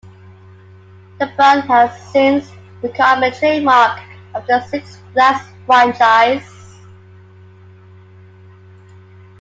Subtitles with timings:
[1.19, 2.49] The brand has since
[2.81, 4.01] become a trademark
[4.33, 6.79] of the Six Flags franchise.